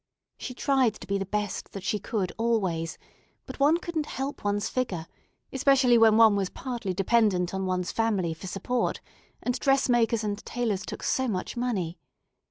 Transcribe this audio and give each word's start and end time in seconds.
She 0.39 0.55
tried 0.55 0.95
to 0.95 1.05
be 1.05 1.19
the 1.19 1.27
best 1.27 1.73
that 1.73 1.83
she 1.83 1.99
could 1.99 2.31
always; 2.39 2.97
but 3.45 3.59
one 3.59 3.77
couldn't 3.77 4.07
help 4.07 4.43
one's 4.43 4.67
figure, 4.67 5.05
especially 5.53 5.95
when 5.95 6.17
one 6.17 6.35
was 6.35 6.49
partly 6.49 6.91
dependent 6.91 7.53
on 7.53 7.67
one's 7.67 7.91
family 7.91 8.33
for 8.33 8.47
support, 8.47 8.99
and 9.43 9.59
dressmakers 9.59 10.23
and 10.23 10.43
tailors 10.43 10.87
took 10.87 11.03
so 11.03 11.27
much 11.27 11.55
money. 11.55 11.99